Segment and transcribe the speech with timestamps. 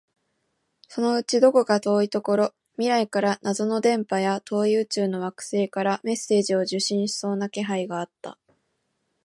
[0.87, 8.39] そのうちどこか遠いところ、未来から謎の電波や、遠い宇宙の惑星からメッセージを受信しそうな気配があった